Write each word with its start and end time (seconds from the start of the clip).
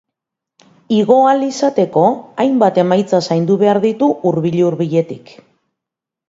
Igo 0.99 1.17
ahal 1.25 1.43
izateko, 1.47 2.05
hainbat 2.45 2.79
emaitza 2.85 3.19
zaindu 3.29 3.59
behar 3.65 3.81
ditu 3.85 4.09
hurbil-hurbiletik. 4.31 5.33